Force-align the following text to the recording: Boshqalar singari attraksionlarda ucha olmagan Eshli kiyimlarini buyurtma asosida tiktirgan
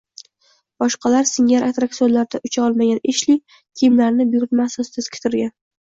Boshqalar 0.83 1.27
singari 1.31 1.67
attraksionlarda 1.73 2.41
ucha 2.49 2.63
olmagan 2.69 2.99
Eshli 3.13 3.35
kiyimlarini 3.55 4.29
buyurtma 4.33 4.67
asosida 4.71 5.07
tiktirgan 5.11 5.55